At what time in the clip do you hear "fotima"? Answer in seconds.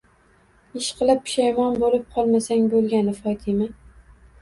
3.25-3.73